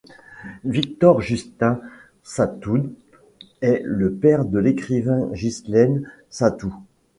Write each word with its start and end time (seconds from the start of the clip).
Victor-Justin 0.63 1.79
Sathoud 2.23 2.91
est 3.61 3.83
le 3.85 4.11
père 4.11 4.45
de 4.45 4.57
l'écrivaine 4.57 5.31
Ghislaine 5.33 6.09
Sathoud. 6.31 6.71